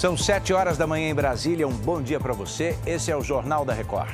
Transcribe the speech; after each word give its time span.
São 0.00 0.16
sete 0.16 0.54
horas 0.54 0.78
da 0.78 0.86
manhã 0.86 1.10
em 1.10 1.14
Brasília. 1.14 1.68
Um 1.68 1.76
bom 1.76 2.00
dia 2.00 2.18
para 2.18 2.32
você. 2.32 2.74
Esse 2.86 3.10
é 3.10 3.16
o 3.16 3.22
Jornal 3.22 3.66
da 3.66 3.74
Record. 3.74 4.08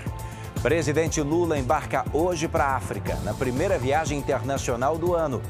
Presidente 0.60 1.22
Lula 1.22 1.56
embarca 1.56 2.04
hoje 2.12 2.48
para 2.48 2.64
a 2.64 2.74
África, 2.74 3.14
na 3.22 3.32
primeira 3.32 3.78
viagem 3.78 4.18
internacional 4.18 4.98
do 4.98 5.14
ano. 5.14 5.40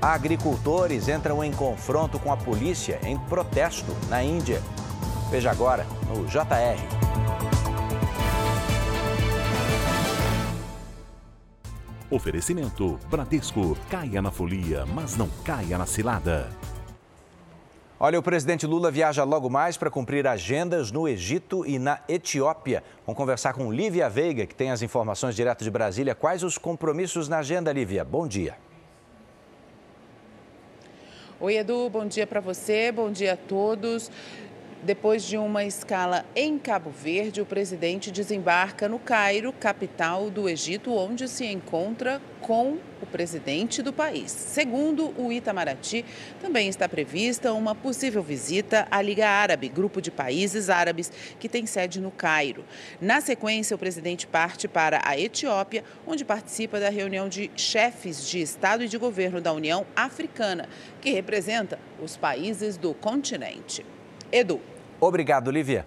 Agricultores 0.00 1.08
entram 1.08 1.42
em 1.42 1.50
confronto 1.50 2.16
com 2.20 2.32
a 2.32 2.36
polícia 2.36 3.00
em 3.02 3.18
protesto 3.18 3.92
na 4.08 4.22
Índia. 4.22 4.62
Veja 5.32 5.50
agora 5.50 5.84
no 6.06 6.26
JR. 6.26 6.78
Oferecimento 12.08 13.00
Bradesco. 13.10 13.76
Caia 13.90 14.22
na 14.22 14.30
folia, 14.30 14.86
mas 14.86 15.16
não 15.16 15.28
caia 15.44 15.76
na 15.76 15.86
cilada. 15.86 16.61
Olha, 18.04 18.18
o 18.18 18.22
presidente 18.22 18.66
Lula 18.66 18.90
viaja 18.90 19.22
logo 19.22 19.48
mais 19.48 19.76
para 19.76 19.88
cumprir 19.88 20.26
agendas 20.26 20.90
no 20.90 21.06
Egito 21.06 21.64
e 21.64 21.78
na 21.78 22.00
Etiópia. 22.08 22.82
Vamos 23.06 23.16
conversar 23.16 23.52
com 23.52 23.72
Lívia 23.72 24.08
Veiga, 24.08 24.44
que 24.44 24.56
tem 24.56 24.72
as 24.72 24.82
informações 24.82 25.36
direto 25.36 25.62
de 25.62 25.70
Brasília. 25.70 26.12
Quais 26.12 26.42
os 26.42 26.58
compromissos 26.58 27.28
na 27.28 27.38
agenda, 27.38 27.72
Lívia? 27.72 28.04
Bom 28.04 28.26
dia. 28.26 28.56
Oi, 31.38 31.56
Edu, 31.56 31.88
bom 31.90 32.04
dia 32.04 32.26
para 32.26 32.40
você, 32.40 32.90
bom 32.90 33.08
dia 33.08 33.34
a 33.34 33.36
todos. 33.36 34.10
Depois 34.84 35.22
de 35.22 35.38
uma 35.38 35.64
escala 35.64 36.24
em 36.34 36.58
Cabo 36.58 36.90
Verde, 36.90 37.40
o 37.40 37.46
presidente 37.46 38.10
desembarca 38.10 38.88
no 38.88 38.98
Cairo, 38.98 39.52
capital 39.52 40.28
do 40.28 40.48
Egito, 40.48 40.92
onde 40.92 41.28
se 41.28 41.46
encontra 41.46 42.20
com 42.40 42.78
o 43.00 43.06
presidente 43.06 43.80
do 43.80 43.92
país. 43.92 44.32
Segundo 44.32 45.14
o 45.16 45.30
Itamaraty, 45.30 46.04
também 46.40 46.68
está 46.68 46.88
prevista 46.88 47.52
uma 47.52 47.76
possível 47.76 48.24
visita 48.24 48.88
à 48.90 49.00
Liga 49.00 49.28
Árabe, 49.28 49.68
grupo 49.68 50.02
de 50.02 50.10
países 50.10 50.68
árabes 50.68 51.12
que 51.38 51.48
tem 51.48 51.64
sede 51.64 52.00
no 52.00 52.10
Cairo. 52.10 52.64
Na 53.00 53.20
sequência, 53.20 53.76
o 53.76 53.78
presidente 53.78 54.26
parte 54.26 54.66
para 54.66 55.00
a 55.04 55.16
Etiópia, 55.16 55.84
onde 56.04 56.24
participa 56.24 56.80
da 56.80 56.88
reunião 56.88 57.28
de 57.28 57.52
chefes 57.54 58.28
de 58.28 58.40
Estado 58.40 58.82
e 58.82 58.88
de 58.88 58.98
governo 58.98 59.40
da 59.40 59.52
União 59.52 59.86
Africana, 59.94 60.68
que 61.00 61.12
representa 61.12 61.78
os 62.02 62.16
países 62.16 62.76
do 62.76 62.92
continente. 62.92 63.86
Edu. 64.32 64.71
Obrigado, 65.04 65.48
Olivia. 65.48 65.84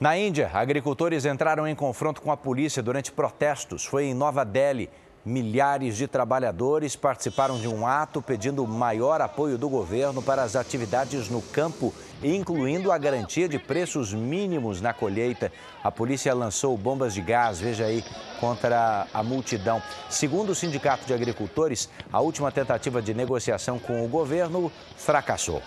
Na 0.00 0.16
Índia, 0.16 0.48
agricultores 0.54 1.24
entraram 1.24 1.66
em 1.66 1.74
confronto 1.74 2.22
com 2.22 2.30
a 2.30 2.36
polícia 2.36 2.80
durante 2.80 3.10
protestos. 3.10 3.84
Foi 3.84 4.04
em 4.04 4.14
Nova 4.14 4.44
Delhi. 4.44 4.88
Milhares 5.24 5.96
de 5.96 6.06
trabalhadores 6.06 6.94
participaram 6.94 7.58
de 7.58 7.66
um 7.66 7.84
ato 7.84 8.22
pedindo 8.22 8.64
maior 8.64 9.20
apoio 9.20 9.58
do 9.58 9.68
governo 9.68 10.22
para 10.22 10.44
as 10.44 10.54
atividades 10.54 11.28
no 11.28 11.42
campo, 11.42 11.92
incluindo 12.22 12.92
a 12.92 12.98
garantia 12.98 13.48
de 13.48 13.58
preços 13.58 14.14
mínimos 14.14 14.80
na 14.80 14.94
colheita. 14.94 15.50
A 15.82 15.90
polícia 15.90 16.32
lançou 16.32 16.78
bombas 16.78 17.14
de 17.14 17.22
gás, 17.22 17.58
veja 17.58 17.86
aí, 17.86 18.04
contra 18.38 19.08
a 19.12 19.22
multidão. 19.24 19.82
Segundo 20.08 20.50
o 20.50 20.54
Sindicato 20.54 21.04
de 21.04 21.12
Agricultores, 21.12 21.88
a 22.12 22.20
última 22.20 22.52
tentativa 22.52 23.02
de 23.02 23.14
negociação 23.14 23.80
com 23.80 24.04
o 24.04 24.08
governo 24.08 24.70
fracassou. 24.96 25.60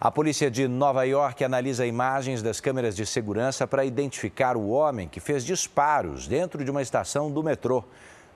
A 0.00 0.10
polícia 0.10 0.50
de 0.50 0.66
Nova 0.66 1.04
York 1.04 1.44
analisa 1.44 1.86
imagens 1.86 2.42
das 2.42 2.60
câmeras 2.60 2.96
de 2.96 3.06
segurança 3.06 3.66
para 3.66 3.84
identificar 3.84 4.56
o 4.56 4.68
homem 4.68 5.08
que 5.08 5.20
fez 5.20 5.44
disparos 5.44 6.26
dentro 6.26 6.64
de 6.64 6.70
uma 6.70 6.82
estação 6.82 7.30
do 7.30 7.42
metrô. 7.44 7.84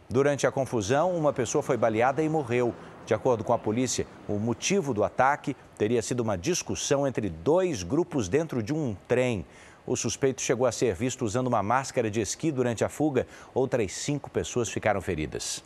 Durante 0.08 0.46
a 0.46 0.52
confusão, 0.52 1.14
uma 1.16 1.32
pessoa 1.32 1.60
foi 1.60 1.76
baleada 1.76 2.22
e 2.22 2.28
morreu. 2.28 2.72
De 3.04 3.12
acordo 3.12 3.42
com 3.42 3.52
a 3.52 3.58
polícia, 3.58 4.06
o 4.28 4.34
motivo 4.34 4.94
do 4.94 5.02
ataque 5.02 5.56
teria 5.76 6.00
sido 6.00 6.20
uma 6.20 6.38
discussão 6.38 7.06
entre 7.06 7.28
dois 7.28 7.82
grupos 7.82 8.28
dentro 8.28 8.62
de 8.62 8.72
um 8.72 8.96
trem. 9.08 9.44
O 9.84 9.96
suspeito 9.96 10.40
chegou 10.40 10.66
a 10.66 10.72
ser 10.72 10.94
visto 10.94 11.24
usando 11.24 11.48
uma 11.48 11.62
máscara 11.62 12.10
de 12.10 12.20
esqui 12.20 12.52
durante 12.52 12.84
a 12.84 12.88
fuga. 12.88 13.26
Outras 13.52 13.92
cinco 13.92 14.30
pessoas 14.30 14.68
ficaram 14.68 15.00
feridas. 15.00 15.64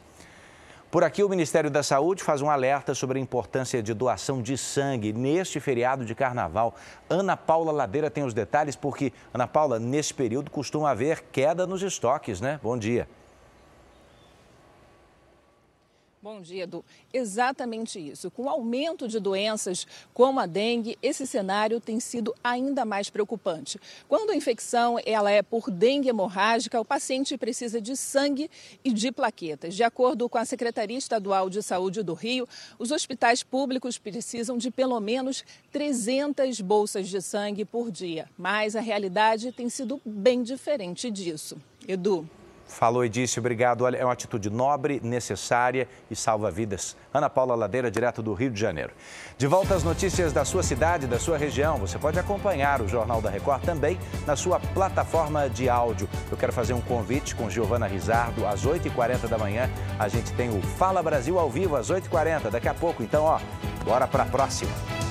Por 0.92 1.02
aqui, 1.02 1.24
o 1.24 1.28
Ministério 1.30 1.70
da 1.70 1.82
Saúde 1.82 2.22
faz 2.22 2.42
um 2.42 2.50
alerta 2.50 2.94
sobre 2.94 3.18
a 3.18 3.22
importância 3.22 3.82
de 3.82 3.94
doação 3.94 4.42
de 4.42 4.58
sangue 4.58 5.10
neste 5.10 5.58
feriado 5.58 6.04
de 6.04 6.14
carnaval. 6.14 6.74
Ana 7.08 7.34
Paula 7.34 7.72
Ladeira 7.72 8.10
tem 8.10 8.24
os 8.24 8.34
detalhes, 8.34 8.76
porque, 8.76 9.10
Ana 9.32 9.48
Paula, 9.48 9.78
nesse 9.78 10.12
período 10.12 10.50
costuma 10.50 10.90
haver 10.90 11.24
queda 11.32 11.66
nos 11.66 11.80
estoques, 11.80 12.42
né? 12.42 12.60
Bom 12.62 12.76
dia. 12.76 13.08
Bom 16.22 16.40
dia, 16.40 16.62
Edu. 16.62 16.84
Exatamente 17.12 17.98
isso. 17.98 18.30
Com 18.30 18.44
o 18.44 18.48
aumento 18.48 19.08
de 19.08 19.18
doenças 19.18 19.84
como 20.14 20.38
a 20.38 20.46
dengue, 20.46 20.96
esse 21.02 21.26
cenário 21.26 21.80
tem 21.80 21.98
sido 21.98 22.32
ainda 22.44 22.84
mais 22.84 23.10
preocupante. 23.10 23.76
Quando 24.06 24.30
a 24.30 24.36
infecção 24.36 25.00
ela 25.04 25.32
é 25.32 25.42
por 25.42 25.68
dengue 25.68 26.08
hemorrágica, 26.08 26.80
o 26.80 26.84
paciente 26.84 27.36
precisa 27.36 27.80
de 27.80 27.96
sangue 27.96 28.48
e 28.84 28.92
de 28.92 29.10
plaquetas. 29.10 29.74
De 29.74 29.82
acordo 29.82 30.28
com 30.28 30.38
a 30.38 30.44
Secretaria 30.44 30.96
Estadual 30.96 31.50
de 31.50 31.60
Saúde 31.60 32.04
do 32.04 32.14
Rio, 32.14 32.48
os 32.78 32.92
hospitais 32.92 33.42
públicos 33.42 33.98
precisam 33.98 34.56
de 34.56 34.70
pelo 34.70 35.00
menos 35.00 35.44
300 35.72 36.60
bolsas 36.60 37.08
de 37.08 37.20
sangue 37.20 37.64
por 37.64 37.90
dia. 37.90 38.30
Mas 38.38 38.76
a 38.76 38.80
realidade 38.80 39.50
tem 39.50 39.68
sido 39.68 40.00
bem 40.04 40.44
diferente 40.44 41.10
disso. 41.10 41.56
Edu. 41.88 42.28
Falou 42.72 43.04
e 43.04 43.08
disse, 43.08 43.38
obrigado. 43.38 43.82
Olha, 43.82 43.98
é 43.98 44.04
uma 44.04 44.14
atitude 44.14 44.48
nobre, 44.48 44.98
necessária 45.04 45.86
e 46.10 46.16
salva 46.16 46.50
vidas. 46.50 46.96
Ana 47.12 47.28
Paula 47.28 47.54
Ladeira, 47.54 47.90
direto 47.90 48.22
do 48.22 48.32
Rio 48.32 48.50
de 48.50 48.58
Janeiro. 48.58 48.92
De 49.36 49.46
volta 49.46 49.74
às 49.74 49.84
notícias 49.84 50.32
da 50.32 50.42
sua 50.44 50.62
cidade, 50.62 51.06
da 51.06 51.18
sua 51.18 51.36
região. 51.36 51.76
Você 51.76 51.98
pode 51.98 52.18
acompanhar 52.18 52.80
o 52.80 52.88
Jornal 52.88 53.20
da 53.20 53.28
Record 53.28 53.62
também 53.62 53.98
na 54.26 54.34
sua 54.36 54.58
plataforma 54.58 55.50
de 55.50 55.68
áudio. 55.68 56.08
Eu 56.30 56.36
quero 56.36 56.52
fazer 56.52 56.72
um 56.72 56.80
convite 56.80 57.34
com 57.34 57.50
Giovana 57.50 57.86
Rizardo 57.86 58.46
às 58.46 58.66
8h40 58.66 59.28
da 59.28 59.36
manhã. 59.36 59.70
A 59.98 60.08
gente 60.08 60.32
tem 60.32 60.48
o 60.48 60.62
Fala 60.62 61.02
Brasil 61.02 61.38
ao 61.38 61.50
vivo 61.50 61.76
às 61.76 61.90
8h40, 61.90 62.50
daqui 62.50 62.68
a 62.68 62.74
pouco. 62.74 63.02
Então, 63.02 63.24
ó, 63.24 63.38
bora 63.84 64.08
para 64.08 64.22
a 64.22 64.26
próxima. 64.26 65.01